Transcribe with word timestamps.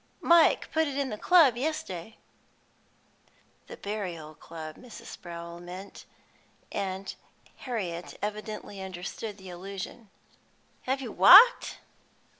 Mike 0.23 0.71
put 0.71 0.87
it 0.87 0.97
in 0.97 1.11
the 1.11 1.15
club 1.19 1.55
yes'day." 1.55 2.15
The 3.67 3.77
burial 3.77 4.33
club, 4.33 4.75
Mrs. 4.77 5.05
Sprowl 5.15 5.59
meant, 5.61 6.05
and 6.71 7.13
Harriet 7.57 8.17
evidently 8.19 8.81
understood 8.81 9.37
the 9.37 9.51
allusion. 9.51 10.09
"Have 10.87 11.01
you 11.01 11.11
walked?" 11.11 11.77